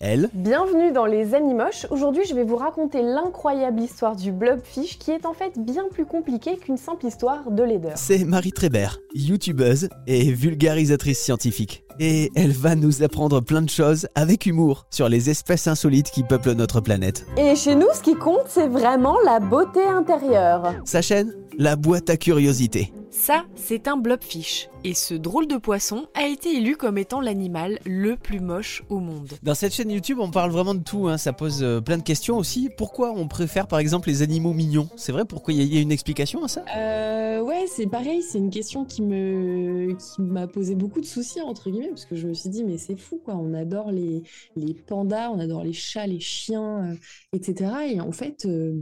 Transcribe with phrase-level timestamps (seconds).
[0.00, 0.28] elle.
[0.34, 1.86] Bienvenue dans Les Animoches.
[1.90, 6.04] Aujourd'hui, je vais vous raconter l'incroyable histoire du blobfish qui est en fait bien plus
[6.04, 7.92] compliquée qu'une simple histoire de laideur.
[7.96, 11.84] C'est Marie Trébert, youtubeuse et vulgarisatrice scientifique.
[12.00, 16.24] Et elle va nous apprendre plein de choses avec humour sur les espèces insolites qui
[16.24, 17.24] peuplent notre planète.
[17.36, 20.74] Et chez nous, ce qui compte, c'est vraiment la beauté intérieure.
[20.84, 22.92] Sa chaîne La boîte à curiosité.
[23.16, 24.68] Ça, c'est un blobfish.
[24.82, 28.98] Et ce drôle de poisson a été élu comme étant l'animal le plus moche au
[28.98, 29.28] monde.
[29.42, 31.08] Dans cette chaîne YouTube, on parle vraiment de tout.
[31.08, 31.16] hein.
[31.16, 32.70] Ça pose euh, plein de questions aussi.
[32.76, 34.88] Pourquoi on préfère par exemple les animaux mignons?
[34.96, 35.24] C'est vrai?
[35.24, 36.64] Pourquoi il y a- il y a une explication à ça?
[36.76, 41.40] Euh, ouais, c'est pareil, c'est une question qui me qui m'a posé beaucoup de soucis
[41.40, 44.22] entre guillemets parce que je me suis dit mais c'est fou quoi, on adore les
[44.56, 46.94] les pandas, on adore les chats, les chiens, euh,
[47.32, 47.70] etc.
[47.88, 48.72] Et en fait, euh,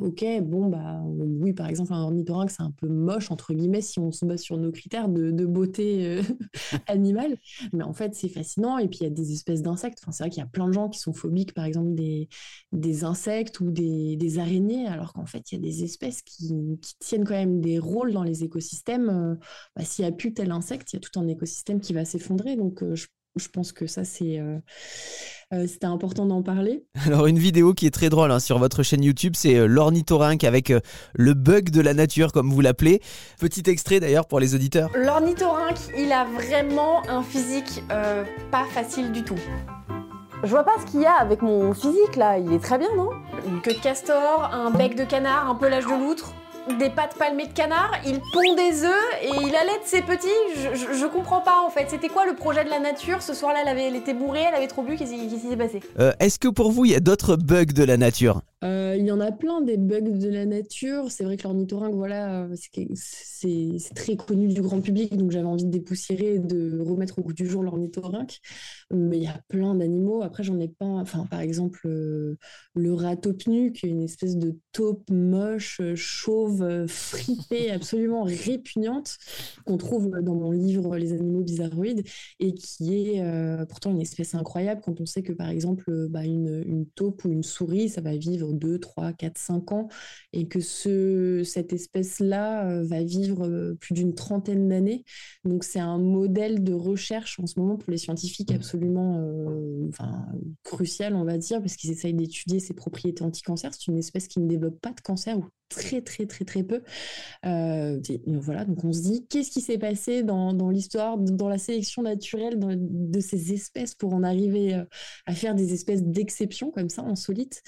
[0.00, 3.80] bah ok, bon bah oui par exemple un ornithorynque c'est un peu moche entre guillemets
[3.80, 6.22] si on se base sur nos critères de, beauté euh,
[6.86, 7.36] animale,
[7.72, 9.98] mais en fait c'est fascinant et puis il y a des espèces d'insectes.
[10.02, 12.28] Enfin c'est vrai qu'il y a plein de gens qui sont phobiques par exemple des
[12.72, 16.78] des insectes ou des, des araignées, alors qu'en fait, il y a des espèces qui,
[16.82, 19.08] qui tiennent quand même des rôles dans les écosystèmes.
[19.08, 19.34] Euh,
[19.76, 22.04] bah, S'il n'y a plus tel insecte, il y a tout un écosystème qui va
[22.04, 22.56] s'effondrer.
[22.56, 23.06] Donc, euh, je,
[23.38, 24.58] je pense que ça, c'est euh,
[25.54, 26.84] euh, c'était important d'en parler.
[27.06, 30.44] Alors une vidéo qui est très drôle hein, sur votre chaîne YouTube, c'est euh, l'ornithorynque
[30.44, 30.80] avec euh,
[31.14, 33.00] le bug de la nature comme vous l'appelez.
[33.40, 34.90] Petit extrait d'ailleurs pour les auditeurs.
[34.94, 39.38] L'ornithorynque, il a vraiment un physique euh, pas facile du tout.
[40.44, 42.94] Je vois pas ce qu'il y a avec mon physique là, il est très bien,
[42.94, 43.10] non?
[43.48, 46.34] Une queue de castor, un bec de canard, un pelage de loutre,
[46.76, 50.28] des pattes palmées de canard, il pond des œufs et il allaite ses petits.
[50.56, 51.86] Je, comprends pas en fait.
[51.88, 54.82] C'était quoi le projet de la nature Ce soir-là, elle, était bourrée, elle avait trop
[54.82, 57.64] bu, qu'est-ce qui s'est passé Euh, Est-ce que pour vous il y a d'autres bugs
[57.64, 58.42] de la nature?
[58.64, 61.10] Euh, il y en a plein des bugs de la nature.
[61.10, 62.56] C'est vrai que l'ornithorynque, voilà, euh,
[62.94, 67.22] c'est très connu du grand public, donc j'avais envie de dépoussiérer et de remettre au
[67.22, 68.40] goût du jour l'ornithorynque.
[68.92, 70.22] Mais il y a plein d'animaux.
[70.22, 70.86] Après, j'en ai pas.
[70.86, 72.36] Enfin, par exemple, euh,
[72.74, 79.18] le rat taupe nu, qui est une espèce de taupe moche, chauve, fripée, absolument répugnante,
[79.64, 82.04] qu'on trouve dans mon livre Les animaux bizarroïdes,
[82.40, 86.24] et qui est euh, pourtant une espèce incroyable quand on sait que, par exemple, bah,
[86.24, 89.88] une, une taupe ou une souris, ça va vivre 2, 3, 4, 5 ans,
[90.32, 95.04] et que ce, cette espèce-là euh, va vivre euh, plus d'une trentaine d'années.
[95.44, 100.26] Donc, c'est un modèle de recherche en ce moment pour les scientifiques absolument euh, enfin,
[100.62, 103.72] crucial, on va dire, parce qu'ils essayent d'étudier ses propriétés anti-cancer.
[103.72, 106.82] C'est une espèce qui ne développe pas de cancer ou très, très, très, très peu.
[107.42, 112.02] Voilà, donc on se dit, qu'est-ce qui s'est passé dans, dans l'histoire, dans la sélection
[112.02, 114.82] naturelle de ces espèces pour en arriver
[115.26, 117.62] à faire des espèces d'exception comme ça, insolites?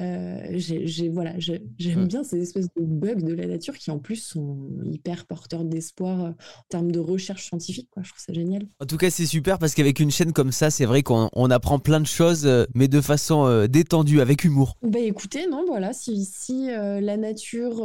[0.00, 3.98] Euh, j'ai, voilà, j'ai- j'aime bien ces espèces de bugs de la nature qui en
[3.98, 7.88] plus sont hyper porteurs d'espoir euh, en termes de recherche scientifique.
[7.90, 8.02] Quoi.
[8.02, 8.62] Je trouve ça génial.
[8.80, 11.50] En tout cas c'est super parce qu'avec une chaîne comme ça c'est vrai qu'on on
[11.50, 14.76] apprend plein de choses euh, mais de façon euh, détendue avec humour.
[14.82, 17.80] Bah écoutez, non, voilà, si, si euh, la nature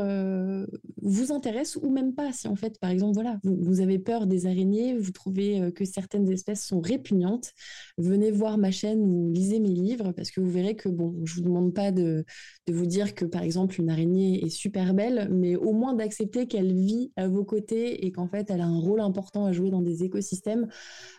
[1.02, 4.46] vous intéresse ou même pas, si en fait, par exemple, voilà, vous, avez peur des
[4.46, 7.52] araignées, vous trouvez euh, que certaines espèces sont répugnantes,
[7.98, 11.36] venez voir ma chaîne ou lisez mes livres parce que vous verrez que, bon, je
[11.36, 12.26] vous demande pas de,
[12.68, 16.48] de vous dire que, par exemple, une araignée est super belle, mais au moins d'accepter
[16.48, 19.72] qu'elle vit à vos côtés et qu'en fait, elle a un rôle important à jouer
[19.72, 20.68] dans des écosystèmes.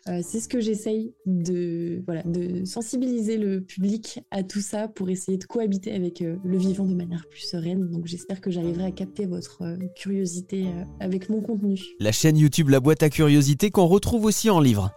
[0.09, 5.11] Euh, c'est ce que j'essaye de, voilà, de sensibiliser le public à tout ça pour
[5.11, 7.89] essayer de cohabiter avec euh, le vivant de manière plus sereine.
[7.91, 9.63] Donc j'espère que j'arriverai à capter votre
[9.97, 11.81] curiosité euh, avec mon contenu.
[12.01, 14.91] La chaîne YouTube La boîte à curiosité qu'on retrouve aussi en livre.